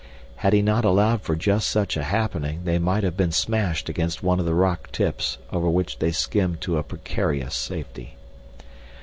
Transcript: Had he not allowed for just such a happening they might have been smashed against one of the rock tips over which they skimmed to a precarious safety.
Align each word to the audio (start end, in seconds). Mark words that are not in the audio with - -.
Had 0.37 0.53
he 0.53 0.63
not 0.63 0.83
allowed 0.83 1.21
for 1.21 1.35
just 1.35 1.69
such 1.69 1.95
a 1.95 2.01
happening 2.05 2.61
they 2.63 2.79
might 2.79 3.03
have 3.03 3.15
been 3.15 3.31
smashed 3.31 3.87
against 3.87 4.23
one 4.23 4.39
of 4.39 4.47
the 4.47 4.55
rock 4.55 4.91
tips 4.91 5.37
over 5.51 5.69
which 5.69 5.99
they 5.99 6.11
skimmed 6.11 6.59
to 6.61 6.79
a 6.79 6.83
precarious 6.83 7.53
safety. 7.55 8.15